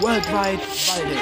[0.00, 1.18] Worldwide Waldeck.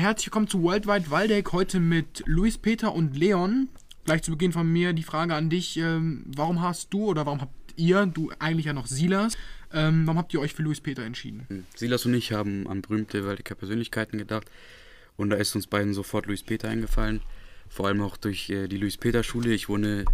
[0.00, 3.68] Herzlich willkommen zu Worldwide Waldeck, heute mit Luis Peter und Leon.
[4.04, 7.40] Gleich zu Beginn von mir die Frage an dich, ähm, warum hast du oder warum
[7.40, 9.38] habt ihr, du eigentlich ja noch Silas,
[9.72, 11.46] ähm, warum habt ihr euch für Luis Peter entschieden?
[11.48, 14.50] Hm, Silas und ich haben an berühmte Waldecker Persönlichkeiten gedacht
[15.16, 17.20] und da ist uns beiden sofort Luis Peter eingefallen,
[17.72, 19.52] vor allem auch durch äh, die Luis Peter Schule.
[19.54, 20.04] Ich wohne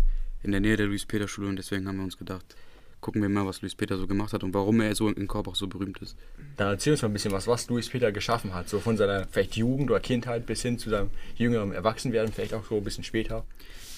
[0.45, 2.55] in der Nähe der Luis Peter Schule und deswegen haben wir uns gedacht,
[3.01, 5.57] gucken wir mal, was Luis Peter so gemacht hat und warum er so in Korbach
[5.57, 6.17] so berühmt ist.
[6.57, 8.69] Dann erzähl uns mal ein bisschen was, was Luis Peter geschaffen hat.
[8.69, 12.65] So von seiner vielleicht Jugend oder Kindheit bis hin zu seinem jüngeren Erwachsenwerden, vielleicht auch
[12.65, 13.45] so ein bisschen später.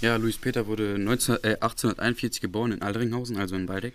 [0.00, 3.94] Ja, Luis Peter wurde 19, äh, 1841 geboren in Aldringhausen, also in Waldeck.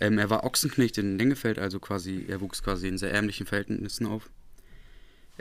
[0.00, 4.06] Ähm, er war Ochsenknecht in Lengefeld, also quasi, er wuchs quasi in sehr ärmlichen Verhältnissen
[4.06, 4.30] auf.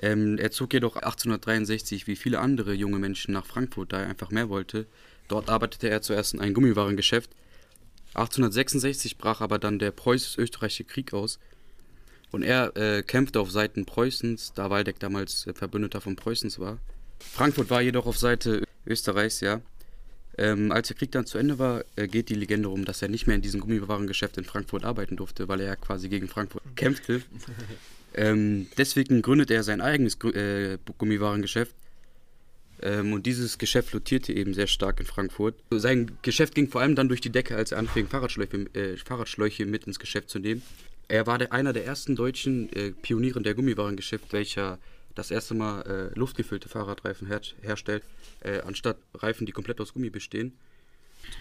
[0.02, 4.32] Ähm, er zog jedoch 1863 wie viele andere junge Menschen nach Frankfurt, da er einfach
[4.32, 4.88] mehr wollte.
[5.28, 7.30] Dort arbeitete er zuerst in einem Gummiwarengeschäft.
[8.14, 11.40] 1866 brach aber dann der preußisch-österreichische Krieg aus
[12.32, 16.80] und er äh, kämpfte auf Seiten Preußens, da Waldeck damals äh, Verbündeter von Preußens war.
[17.20, 19.62] Frankfurt war jedoch auf Seite Österreichs, ja.
[20.38, 23.10] Ähm, als der Krieg dann zu Ende war, äh, geht die Legende rum, dass er
[23.10, 26.64] nicht mehr in diesem Gummiwarengeschäft in Frankfurt arbeiten durfte, weil er ja quasi gegen Frankfurt
[26.76, 27.22] kämpfte.
[28.14, 31.76] Ähm, deswegen gründete er sein eigenes äh, Gummiwarengeschäft.
[32.82, 35.56] Ähm, und dieses Geschäft flottierte eben sehr stark in Frankfurt.
[35.70, 39.66] Sein Geschäft ging vor allem dann durch die Decke, als er anfing, Fahrradschläuche, äh, Fahrradschläuche
[39.66, 40.62] mit ins Geschäft zu nehmen.
[41.08, 44.80] Er war der, einer der ersten deutschen äh, Pioniere der Gummiwarengeschäft, welcher
[45.16, 45.82] das erste Mal
[46.14, 48.04] äh, luftgefüllte Fahrradreifen her herstellt,
[48.42, 50.54] äh, anstatt Reifen, die komplett aus Gummi bestehen.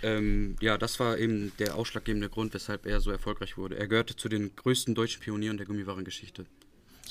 [0.03, 3.79] Ähm, ja, das war eben der ausschlaggebende Grund, weshalb er so erfolgreich wurde.
[3.79, 6.47] Er gehörte zu den größten deutschen Pionieren der Gummiwarengeschichte.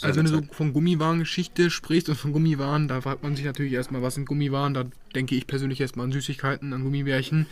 [0.01, 3.73] Also wenn du so von Gummiwarengeschichte sprichst und von Gummiwaren, da fragt man sich natürlich
[3.73, 4.73] erstmal, was sind Gummiwaren?
[4.73, 7.47] Da denke ich persönlich erstmal an Süßigkeiten, an Gummibärchen.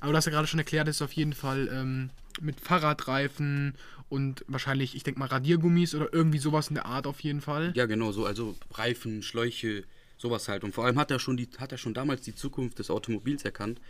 [0.00, 3.74] Aber du hast ja gerade schon erklärt, ist auf jeden Fall ähm, mit Fahrradreifen
[4.08, 7.72] und wahrscheinlich, ich denke mal, Radiergummis oder irgendwie sowas in der Art auf jeden Fall.
[7.74, 9.84] Ja, genau, so, also Reifen, Schläuche,
[10.16, 10.64] sowas halt.
[10.64, 13.44] Und vor allem hat er schon, die, hat er schon damals die Zukunft des Automobils
[13.44, 13.80] erkannt,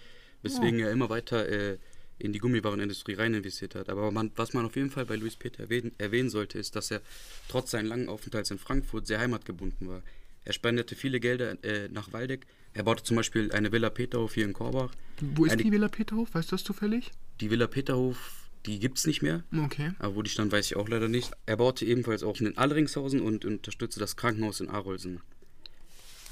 [0.43, 1.79] weswegen er immer weiter äh,
[2.21, 3.89] in die Gummiwarenindustrie rein investiert hat.
[3.89, 6.91] Aber man, was man auf jeden Fall bei Luis Peter erwähnen, erwähnen sollte, ist, dass
[6.91, 7.01] er
[7.49, 10.03] trotz seines langen Aufenthalts in Frankfurt sehr heimatgebunden war.
[10.45, 12.47] Er spendete viele Gelder äh, nach Waldeck.
[12.73, 14.93] Er baute zum Beispiel eine Villa Peterhof hier in Korbach.
[15.21, 16.35] Wo ist eine, die Villa Peterhof?
[16.35, 17.11] Weißt du das zufällig?
[17.41, 19.43] Die Villa Peterhof, die gibt es nicht mehr.
[19.57, 19.93] Okay.
[19.99, 21.31] Aber wo die stand, weiß ich auch leider nicht.
[21.47, 25.21] Er baute ebenfalls auch in Alleringshausen und unterstützte das Krankenhaus in Arolsen.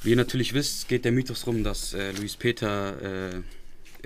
[0.03, 3.43] Wie ihr natürlich wisst, geht der Mythos rum, dass äh, Luis Peter äh,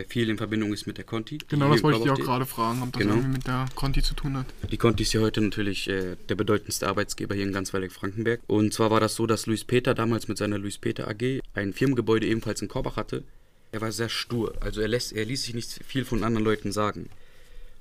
[0.09, 1.39] viel in Verbindung ist mit der Conti.
[1.49, 3.15] Genau, das wollte ich dich auch gerade fragen, ob das genau.
[3.15, 4.47] irgendwie mit der Conti zu tun hat.
[4.71, 8.41] Die Conti ist ja heute natürlich äh, der bedeutendste Arbeitsgeber hier in ganz Waldeck-Frankenberg.
[8.47, 11.73] Und zwar war das so, dass Luis Peter damals mit seiner Luis Peter AG ein
[11.73, 13.25] Firmengebäude ebenfalls in Korbach hatte.
[13.71, 16.73] Er war sehr stur, also er, lässt, er ließ sich nicht viel von anderen Leuten
[16.73, 17.09] sagen.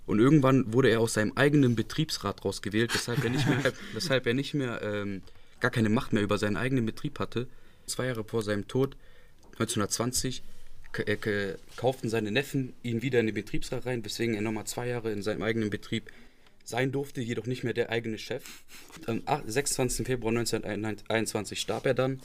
[0.05, 4.33] Und irgendwann wurde er aus seinem eigenen Betriebsrat rausgewählt, weshalb er nicht mehr, weshalb er
[4.33, 5.21] nicht mehr ähm,
[5.59, 7.47] gar keine Macht mehr über seinen eigenen Betrieb hatte.
[7.85, 8.95] Zwei Jahre vor seinem Tod,
[9.53, 10.43] 1920,
[11.75, 15.21] kauften seine Neffen ihn wieder in den Betriebsrat rein, weswegen er nochmal zwei Jahre in
[15.21, 16.11] seinem eigenen Betrieb
[16.63, 18.43] sein durfte, jedoch nicht mehr der eigene Chef.
[19.05, 20.05] Am 26.
[20.05, 22.19] Februar 1921 starb er dann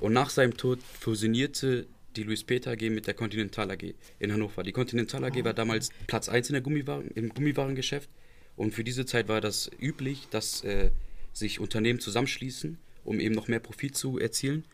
[0.00, 1.86] und nach seinem Tod fusionierte
[2.16, 4.62] die Louis Peter AG mit der Continental AG in Hannover.
[4.62, 8.10] Die Continental AG war damals Platz 1 in der Gummiwaren, im Gummiwarengeschäft
[8.56, 10.90] und für diese Zeit war das üblich, dass äh,
[11.32, 14.64] sich Unternehmen zusammenschließen, um eben noch mehr Profit zu erzielen.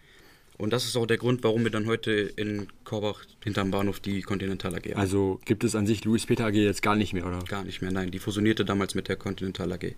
[0.59, 4.23] Und das ist auch der Grund, warum wir dann heute in Korbach hinterm Bahnhof die
[4.23, 5.01] Continental AG haben.
[5.01, 7.39] Also gibt es an sich Louis Peter AG jetzt gar nicht mehr, oder?
[7.45, 8.11] Gar nicht mehr, nein.
[8.11, 9.95] Die fusionierte damals mit der Continental AG.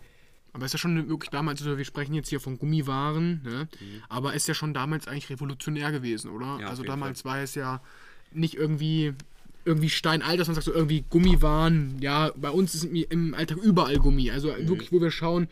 [0.52, 3.68] Aber ist ja schon wirklich damals, also wir sprechen jetzt hier von Gummiwaren, ne?
[3.80, 4.02] Mhm.
[4.08, 6.58] aber ist ja schon damals eigentlich revolutionär gewesen, oder?
[6.60, 7.32] Ja, also damals Fall.
[7.32, 7.80] war es ja
[8.32, 9.14] nicht irgendwie
[9.64, 13.98] irgendwie steinalt, dass man sagt, so irgendwie Gummiwaren, ja, bei uns ist im Alltag überall
[13.98, 14.30] Gummi.
[14.30, 14.68] Also mhm.
[14.68, 15.48] wirklich, wo wir schauen,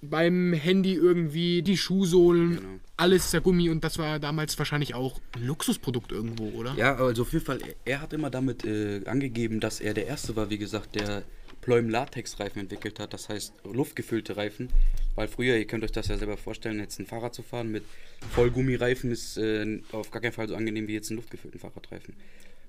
[0.00, 2.68] beim Handy irgendwie die Schuhsohlen, genau.
[2.96, 6.74] alles ist ja Gummi und das war damals wahrscheinlich auch ein Luxusprodukt irgendwo, oder?
[6.76, 10.36] Ja, also auf jeden Fall, er hat immer damit äh, angegeben, dass er der Erste
[10.36, 11.24] war, wie gesagt, der
[11.62, 14.68] Ploim-Latex-Reifen entwickelt hat, das heißt luftgefüllte Reifen,
[15.16, 17.82] weil früher, ihr könnt euch das ja selber vorstellen, jetzt ein Fahrrad zu fahren mit
[18.30, 22.14] Vollgummireifen ist äh, auf gar keinen Fall so angenehm wie jetzt einen luftgefüllten Fahrradreifen.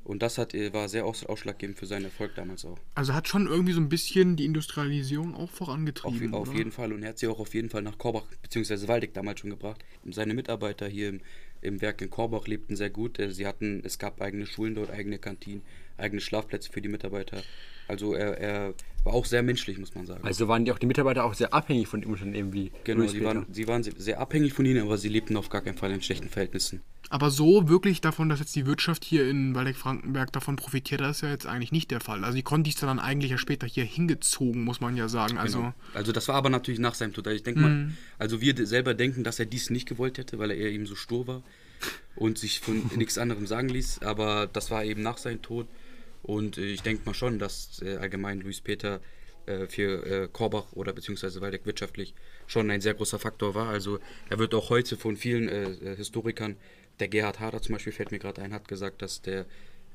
[0.09, 2.79] Und das hat, äh, war sehr ausschlaggebend für seinen Erfolg damals auch.
[2.95, 6.33] Also hat schon irgendwie so ein bisschen die Industrialisierung auch vorangetrieben.
[6.33, 8.87] Auf, auf jeden Fall und er hat sie auch auf jeden Fall nach Korbach bzw.
[8.87, 9.85] Waldeck damals schon gebracht.
[10.09, 11.19] Seine Mitarbeiter hier
[11.61, 13.19] im Werk in Korbach lebten sehr gut.
[13.19, 15.61] Äh, sie hatten, es gab eigene Schulen dort, eigene Kantinen,
[15.97, 17.43] eigene Schlafplätze für die Mitarbeiter.
[17.89, 20.23] Also er, er war auch sehr menschlich, muss man sagen.
[20.23, 23.23] Also waren die auch die Mitarbeiter auch sehr abhängig von dem Unternehmen wie Genau, sie
[23.23, 26.01] waren, sie waren sehr abhängig von ihnen, aber sie lebten auf gar keinen Fall in
[26.01, 26.81] schlechten Verhältnissen.
[27.09, 31.21] Aber so wirklich davon, dass jetzt die Wirtschaft hier in Waldeck-Frankenberg davon profitiert, das ist
[31.23, 32.23] ja jetzt eigentlich nicht der Fall.
[32.23, 35.39] Also die Conti ist dann eigentlich ja später hier hingezogen, muss man ja sagen.
[35.39, 35.73] Also, genau.
[35.95, 37.25] also das war aber natürlich nach seinem Tod.
[37.25, 37.97] Also ich denke mal, mhm.
[38.19, 41.25] also wir selber denken, dass er dies nicht gewollt hätte, weil er eben so stur
[41.25, 41.41] war
[42.15, 44.03] und sich von nichts anderem sagen ließ.
[44.03, 45.67] Aber das war eben nach seinem Tod.
[46.23, 49.01] Und äh, ich denke mal schon, dass äh, allgemein Luis Peter
[49.45, 52.13] äh, für Korbach oder beziehungsweise Waldeck wirtschaftlich
[52.47, 53.69] schon ein sehr großer Faktor war.
[53.69, 53.99] Also
[54.29, 55.49] er wird auch heute von vielen
[55.95, 56.57] Historikern,
[56.99, 59.45] der Gerhard Hader zum Beispiel fällt mir gerade ein, hat gesagt, dass der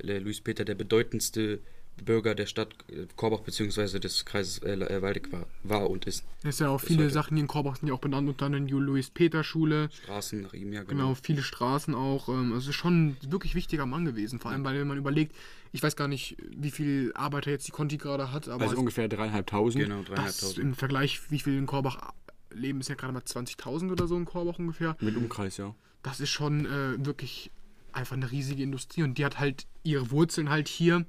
[0.01, 1.61] Luis Peter der bedeutendste
[2.03, 2.75] Bürger der Stadt
[3.17, 3.99] Korbach bzw.
[3.99, 6.25] des Kreises äh, Waldeck war, war und ist.
[6.43, 8.67] Es ist ja auch viele Sachen, die in Korbach sind ja auch benannt, unter anderem
[8.67, 9.89] die Louis-Peter-Schule.
[10.03, 11.09] Straßen nach ihm, ja, genau.
[11.09, 12.29] Genau, viele Straßen auch.
[12.29, 15.35] Ähm, also schon ein wirklich wichtiger Mann gewesen, vor allem, weil wenn man überlegt,
[15.73, 18.49] ich weiß gar nicht, wie viel Arbeiter jetzt die Conti gerade hat.
[18.49, 19.85] Aber also ungefähr dreieinhalbtausend.
[19.85, 20.59] Genau, dreieinhalbtausend.
[20.59, 22.13] Im Vergleich, wie viel in Korbach
[22.53, 24.97] leben, ist ja gerade mal 20.000 oder so in Korbach ungefähr.
[25.01, 25.75] Mit Umkreis, ja.
[26.03, 27.51] Das ist schon äh, wirklich
[27.93, 31.07] einfach eine riesige Industrie und die hat halt ihre Wurzeln halt hier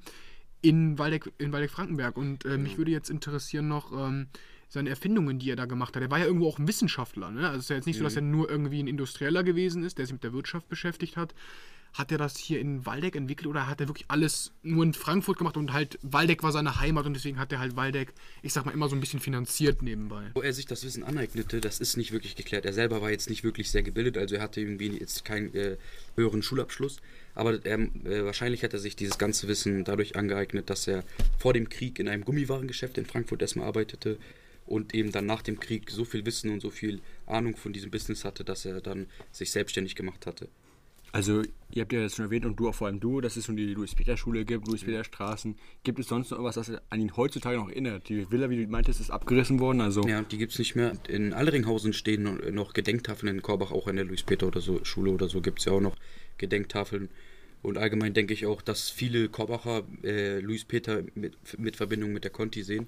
[0.62, 2.16] in Waldeck, in Waldeck-Frankenberg.
[2.16, 4.28] Und äh, mich würde jetzt interessieren noch ähm,
[4.68, 6.02] seine Erfindungen, die er da gemacht hat.
[6.02, 7.30] Er war ja irgendwo auch ein Wissenschaftler.
[7.30, 7.46] Ne?
[7.46, 8.00] Also es ist ja jetzt nicht mhm.
[8.00, 11.16] so, dass er nur irgendwie ein Industrieller gewesen ist, der sich mit der Wirtschaft beschäftigt
[11.16, 11.34] hat.
[11.92, 15.38] Hat er das hier in Waldeck entwickelt oder hat er wirklich alles nur in Frankfurt
[15.38, 18.12] gemacht und halt Waldeck war seine Heimat und deswegen hat er halt Waldeck,
[18.42, 20.30] ich sag mal, immer so ein bisschen finanziert nebenbei?
[20.34, 22.66] Wo er sich das Wissen aneignete, das ist nicht wirklich geklärt.
[22.66, 25.78] Er selber war jetzt nicht wirklich sehr gebildet, also er hatte irgendwie jetzt keinen äh,
[26.16, 26.98] höheren Schulabschluss.
[27.36, 31.04] Aber er, äh, wahrscheinlich hat er sich dieses ganze Wissen dadurch angeeignet, dass er
[31.38, 34.18] vor dem Krieg in einem Gummiwarengeschäft in Frankfurt erstmal arbeitete
[34.66, 37.90] und eben dann nach dem Krieg so viel Wissen und so viel Ahnung von diesem
[37.90, 40.48] Business hatte, dass er dann sich selbstständig gemacht hatte.
[41.12, 43.46] Also, ihr habt ja jetzt schon erwähnt und du auch vor allem du, dass es
[43.46, 45.56] schon die Louis-Peter-Schule gibt, Louis-Peter-Straßen.
[45.82, 48.08] Gibt es sonst noch irgendwas, das an ihn heutzutage noch erinnert?
[48.08, 49.80] Die Villa, wie du meintest, ist abgerissen worden.
[49.80, 50.92] Also ja, die gibt es nicht mehr.
[51.08, 55.28] In Alleringhausen stehen noch Gedenktafeln in Korbach, auch in der Louis-Peter oder so Schule oder
[55.28, 55.96] so gibt es ja auch noch
[56.38, 57.08] Gedenktafeln.
[57.62, 62.24] Und allgemein denke ich auch, dass viele Korbacher äh, Luis Peter mit, mit Verbindung mit
[62.24, 62.86] der Conti sehen.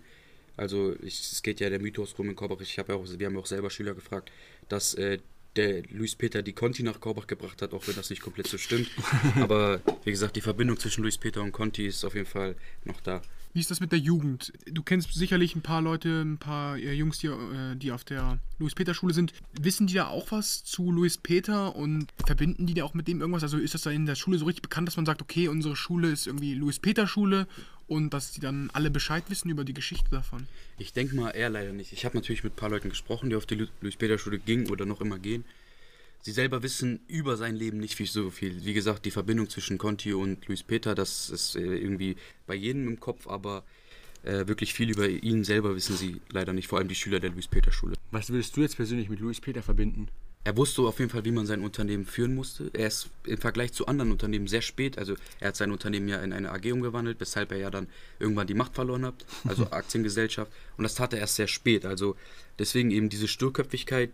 [0.56, 2.60] Also ich, es geht ja der Mythos rum in Korbach.
[2.60, 4.30] Ich habe ja auch, wir haben auch selber Schüler gefragt,
[4.68, 5.18] dass äh,
[5.56, 8.58] der Luis Peter die Conti nach Korbach gebracht hat, auch wenn das nicht komplett so
[8.58, 8.90] stimmt.
[9.36, 13.00] Aber wie gesagt, die Verbindung zwischen Luis Peter und Conti ist auf jeden Fall noch
[13.00, 13.22] da.
[13.54, 14.52] Wie ist das mit der Jugend?
[14.70, 18.38] Du kennst sicherlich ein paar Leute, ein paar äh, Jungs, die, äh, die auf der
[18.58, 19.32] Louis-Peter-Schule sind.
[19.60, 23.20] Wissen die da auch was zu Louis Peter und verbinden die da auch mit dem
[23.20, 23.42] irgendwas?
[23.42, 25.76] Also ist das da in der Schule so richtig bekannt, dass man sagt, okay, unsere
[25.76, 27.48] Schule ist irgendwie Louis-Peter-Schule
[27.88, 30.46] und dass die dann alle Bescheid wissen über die Geschichte davon?
[30.79, 31.93] Ich denke mal eher leider nicht.
[31.93, 35.00] Ich habe natürlich mit ein paar Leuten gesprochen, die auf die Louis-Peter-Schule gingen oder noch
[35.00, 35.44] immer gehen
[36.20, 38.64] sie selber wissen über sein Leben nicht viel, so viel.
[38.64, 42.88] Wie gesagt, die Verbindung zwischen Conti und Luis Peter, das ist äh, irgendwie bei jedem
[42.88, 43.64] im Kopf, aber
[44.25, 47.31] äh, wirklich viel über ihn selber wissen sie leider nicht, vor allem die Schüler der
[47.31, 47.94] Luis Peter Schule.
[48.11, 50.08] Was würdest du jetzt persönlich mit Luis Peter verbinden?
[50.44, 52.70] Er wusste auf jeden Fall, wie man sein Unternehmen führen musste.
[52.73, 56.23] Er ist im Vergleich zu anderen Unternehmen sehr spät, also er hat sein Unternehmen ja
[56.23, 57.88] in eine AG umgewandelt, weshalb er ja dann
[58.19, 60.50] irgendwann die Macht verloren hat, also Aktiengesellschaft.
[60.76, 61.85] Und das tat er erst sehr spät.
[61.85, 62.17] Also
[62.58, 64.11] deswegen eben diese Sturköpfigkeit,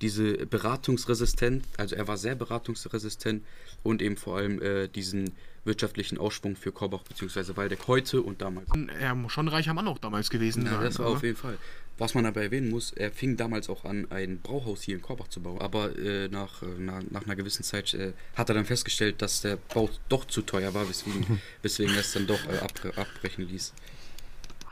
[0.00, 3.44] diese Beratungsresistenz, also er war sehr beratungsresistent
[3.82, 5.32] und eben vor allem äh, diesen
[5.64, 7.56] wirtschaftlichen Ausschwung für Korbach bzw.
[7.56, 8.68] Waldeck heute und damals.
[9.00, 10.82] Er muss schon ein reicher Mann auch damals gewesen ja, sein.
[10.82, 11.16] Das war oder?
[11.16, 11.58] auf jeden Fall.
[11.96, 15.28] Was man aber erwähnen muss, er fing damals auch an, ein Brauhaus hier in Korbach
[15.28, 15.60] zu bauen.
[15.60, 19.42] Aber äh, nach, äh, nach, nach, einer gewissen Zeit äh, hat er dann festgestellt, dass
[19.42, 22.58] der Bau doch zu teuer war, weswegen, weswegen er es dann doch äh,
[22.96, 23.72] abbrechen ließ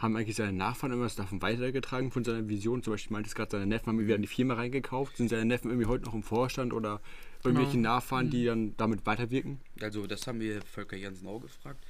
[0.03, 2.83] haben eigentlich seine Nachfahren irgendwas davon weitergetragen von seiner Vision?
[2.83, 5.17] Zum Beispiel meintest gerade, seine Neffen haben wieder in die Firma reingekauft.
[5.17, 7.01] Sind seine Neffen irgendwie heute noch im Vorstand oder
[7.45, 7.95] irgendwelche genau.
[7.95, 9.61] Nachfahren, die dann damit weiterwirken?
[9.81, 11.83] Also das haben wir Volker Jansen auch gefragt.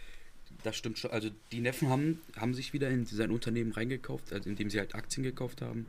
[0.62, 1.10] Das stimmt schon.
[1.10, 4.94] Also die Neffen haben, haben sich wieder in sein Unternehmen reingekauft, also indem sie halt
[4.94, 5.86] Aktien gekauft haben.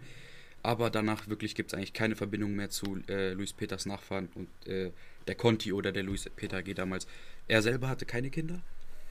[0.64, 4.48] Aber danach wirklich gibt es eigentlich keine Verbindung mehr zu äh, Luis Peters Nachfahren und
[4.66, 4.92] äh,
[5.28, 7.06] der Conti oder der Luis Peter AG damals.
[7.50, 8.62] Er selber hatte keine Kinder.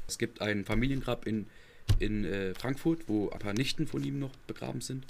[0.09, 1.47] Es gibt ein Familiengrab in
[1.99, 5.05] in äh, Frankfurt, wo ein paar Nichten von ihm noch begraben sind.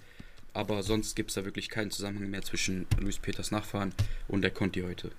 [0.54, 3.92] Aber sonst gibt es da wirklich keinen Zusammenhang mehr zwischen Luis Peters Nachfahren
[4.28, 5.10] und der Conti heute.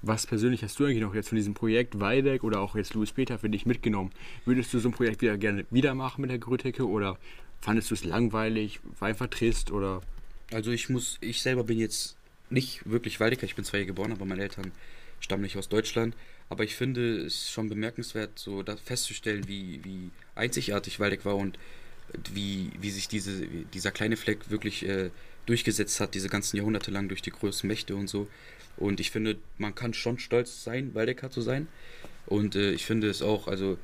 [0.00, 3.12] Was persönlich hast du eigentlich noch jetzt von diesem Projekt Weideck oder auch jetzt Luis
[3.12, 4.10] Peter für dich mitgenommen?
[4.44, 7.18] Würdest du so ein Projekt wieder gerne wieder machen mit der Grüthecke oder
[7.60, 10.00] fandest du es langweilig, war einfach trist oder?
[10.50, 12.16] Also ich muss, ich selber bin jetzt
[12.50, 14.72] nicht wirklich Waldecker, ich bin zwar hier geboren, aber meine Eltern
[15.20, 16.16] stammen nicht aus Deutschland.
[16.52, 21.58] Aber ich finde es schon bemerkenswert, so festzustellen, wie, wie einzigartig Waldeck war und
[22.34, 25.08] wie, wie sich diese, dieser kleine Fleck wirklich äh,
[25.46, 28.28] durchgesetzt hat, diese ganzen Jahrhunderte lang durch die größten Mächte und so.
[28.76, 31.68] Und ich finde, man kann schon stolz sein, Waldecker zu sein.
[32.26, 33.78] Und äh, ich finde es auch, also,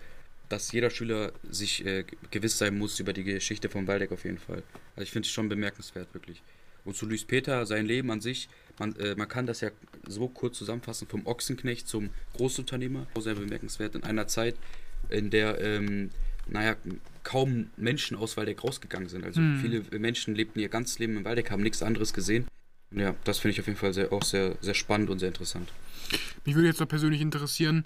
[0.50, 4.37] dass jeder Schüler sich äh, gewiss sein muss über die Geschichte von Waldeck auf jeden
[4.37, 4.62] Fall.
[4.94, 6.42] Also ich finde es schon bemerkenswert, wirklich.
[6.84, 9.70] Und zu Luis Peter, sein Leben an sich, man, äh, man kann das ja
[10.06, 13.06] so kurz zusammenfassen, vom Ochsenknecht zum Großunternehmer.
[13.18, 14.56] Sehr bemerkenswert in einer Zeit,
[15.08, 16.11] in der, ähm,
[16.47, 16.76] naja,
[17.25, 19.25] kaum Menschen aus Waldeck rausgegangen sind.
[19.25, 19.61] Also hm.
[19.61, 22.47] viele Menschen lebten ihr ganzes Leben in Waldeck, haben nichts anderes gesehen.
[22.90, 25.70] Ja, das finde ich auf jeden Fall sehr, auch sehr, sehr spannend und sehr interessant.
[26.47, 27.85] Mich würde jetzt noch persönlich interessieren,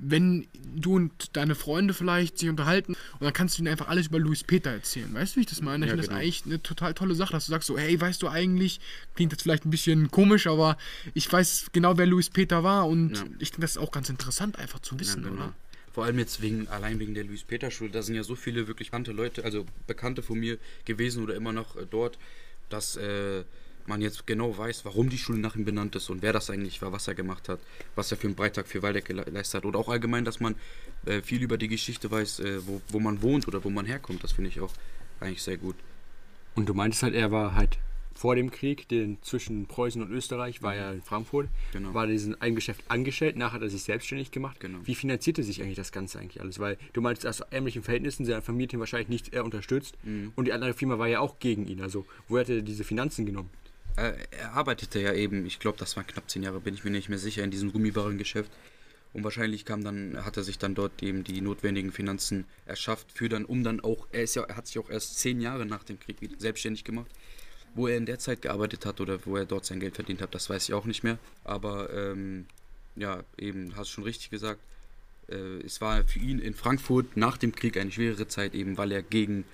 [0.00, 4.06] wenn du und deine Freunde vielleicht sich unterhalten und dann kannst du ihnen einfach alles
[4.06, 5.12] über Louis Peter erzählen.
[5.12, 5.84] Weißt du, wie ich das meine?
[5.84, 6.18] Ich ja, finde genau.
[6.18, 8.80] das eigentlich eine total tolle Sache, dass du sagst so, hey, weißt du eigentlich,
[9.14, 10.78] klingt jetzt vielleicht ein bisschen komisch, aber
[11.14, 13.24] ich weiß genau, wer Louis Peter war und ja.
[13.38, 15.42] ich finde das auch ganz interessant einfach zu wissen, ja, genau.
[15.44, 15.54] oder?
[15.92, 18.68] Vor allem jetzt wegen, allein wegen der Louis Peter Schule, da sind ja so viele
[18.68, 22.18] wirklich bekannte Leute, also Bekannte von mir gewesen oder immer noch äh, dort,
[22.68, 23.44] dass äh,
[23.88, 26.80] man jetzt genau weiß, warum die Schule nach ihm benannt ist und wer das eigentlich
[26.82, 27.60] war, was er gemacht hat,
[27.94, 29.64] was er für einen Beitrag für Waldeck geleistet hat.
[29.64, 30.54] Oder auch allgemein, dass man
[31.06, 34.22] äh, viel über die Geschichte weiß, äh, wo, wo man wohnt oder wo man herkommt.
[34.24, 34.72] Das finde ich auch
[35.20, 35.76] eigentlich sehr gut.
[36.54, 37.78] Und du meintest halt, er war halt
[38.20, 41.94] vor dem Krieg, den zwischen Preußen und Österreich, war er in Frankfurt, genau.
[41.94, 44.60] war diesen ein Geschäft angestellt, nachher hat er sich selbstständig gemacht.
[44.60, 44.78] Genau.
[44.84, 46.58] Wie finanzierte sich eigentlich das Ganze eigentlich alles?
[46.58, 50.32] Weil du meinst, aus ärmlichen Verhältnissen seine Familie wahrscheinlich nicht er unterstützt mhm.
[50.36, 51.80] und die andere Firma war ja auch gegen ihn.
[51.80, 53.48] Also wo hat er diese Finanzen genommen?
[54.00, 56.90] Er, er arbeitete ja eben, ich glaube, das waren knapp zehn Jahre, bin ich mir
[56.90, 58.50] nicht mehr sicher, in diesem Gummiwarengeschäft.
[59.12, 63.28] Und wahrscheinlich kam dann, hat er sich dann dort eben die notwendigen Finanzen erschafft, für
[63.28, 65.82] dann, um dann auch, er ist ja, er hat sich auch erst zehn Jahre nach
[65.82, 67.10] dem Krieg selbstständig gemacht.
[67.74, 70.34] Wo er in der Zeit gearbeitet hat oder wo er dort sein Geld verdient hat,
[70.34, 71.18] das weiß ich auch nicht mehr.
[71.44, 72.46] Aber ähm,
[72.96, 74.60] ja, eben, hast du schon richtig gesagt.
[75.28, 78.90] Äh, es war für ihn in Frankfurt nach dem Krieg eine schwere Zeit, eben weil
[78.90, 79.44] er gegen,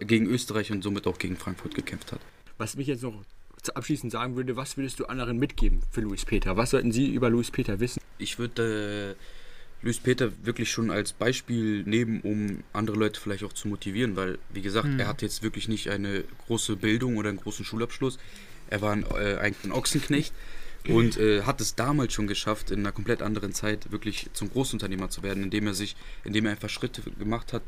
[0.00, 2.20] gegen Österreich und somit auch gegen Frankfurt gekämpft hat.
[2.58, 3.24] Was mich jetzt noch
[3.74, 6.56] abschließend sagen würde, was würdest du anderen mitgeben für Luis Peter?
[6.56, 8.00] Was sollten sie über Luis Peter wissen?
[8.18, 13.52] Ich würde äh, Luis Peter wirklich schon als Beispiel nehmen, um andere Leute vielleicht auch
[13.52, 15.00] zu motivieren, weil, wie gesagt, hm.
[15.00, 18.18] er hat jetzt wirklich nicht eine große Bildung oder einen großen Schulabschluss.
[18.70, 20.32] Er war ein, äh, ein Ochsenknecht
[20.88, 25.10] und äh, hat es damals schon geschafft, in einer komplett anderen Zeit wirklich zum Großunternehmer
[25.10, 27.62] zu werden, indem er sich, indem er einfach Schritte gemacht hat,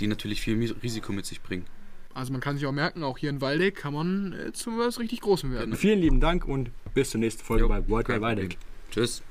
[0.00, 1.66] die natürlich viel Risiko mit sich bringen.
[2.14, 4.98] Also man kann sich auch merken, auch hier in Waldeck kann man äh, zu was
[4.98, 5.74] richtig Großem werden.
[5.76, 8.58] Vielen lieben Dank und bis zur nächsten Folge jo, bei World Waldeck.
[8.90, 9.22] Tschüss.